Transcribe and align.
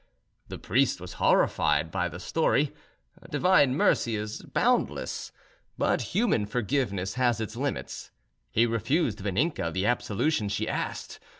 The 0.47 0.57
priest 0.57 0.99
was 0.99 1.13
horrified 1.21 1.91
by 1.91 2.09
the 2.09 2.19
story. 2.19 2.73
Divine 3.29 3.75
mercy 3.75 4.15
is 4.15 4.41
boundless, 4.41 5.31
but 5.77 6.01
human 6.17 6.47
forgiveness 6.47 7.13
has 7.13 7.39
its 7.39 7.55
limits. 7.55 8.09
He 8.49 8.65
refused 8.65 9.19
Vaninka 9.19 9.71
the 9.71 9.85
absolution 9.85 10.49
she 10.49 10.67
asked. 10.67 11.19